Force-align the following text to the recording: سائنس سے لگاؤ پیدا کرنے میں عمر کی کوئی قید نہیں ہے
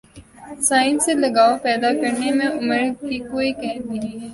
سائنس 0.61 1.05
سے 1.05 1.13
لگاؤ 1.13 1.57
پیدا 1.63 1.91
کرنے 2.01 2.31
میں 2.31 2.47
عمر 2.49 2.81
کی 3.01 3.19
کوئی 3.21 3.51
قید 3.53 3.85
نہیں 3.85 4.21
ہے 4.21 4.29